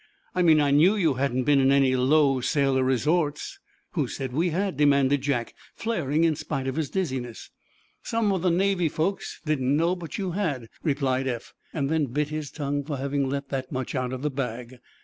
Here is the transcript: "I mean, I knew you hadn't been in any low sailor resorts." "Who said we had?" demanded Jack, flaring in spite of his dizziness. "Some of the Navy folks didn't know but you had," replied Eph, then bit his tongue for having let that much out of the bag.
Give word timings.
"I 0.33 0.41
mean, 0.41 0.59
I 0.59 0.71
knew 0.71 0.95
you 0.95 1.13
hadn't 1.13 1.43
been 1.43 1.59
in 1.59 1.71
any 1.71 1.95
low 1.95 2.41
sailor 2.41 2.81
resorts." 2.83 3.59
"Who 3.91 4.07
said 4.07 4.33
we 4.33 4.49
had?" 4.49 4.75
demanded 4.75 5.21
Jack, 5.21 5.53
flaring 5.75 6.23
in 6.23 6.35
spite 6.35 6.65
of 6.67 6.75
his 6.75 6.89
dizziness. 6.89 7.51
"Some 8.01 8.31
of 8.31 8.41
the 8.41 8.49
Navy 8.49 8.89
folks 8.89 9.39
didn't 9.45 9.77
know 9.77 9.95
but 9.95 10.17
you 10.17 10.31
had," 10.31 10.69
replied 10.81 11.27
Eph, 11.27 11.53
then 11.71 12.07
bit 12.07 12.29
his 12.29 12.49
tongue 12.49 12.83
for 12.83 12.97
having 12.97 13.29
let 13.29 13.49
that 13.49 13.71
much 13.71 13.93
out 13.93 14.11
of 14.11 14.23
the 14.23 14.31
bag. 14.31 14.79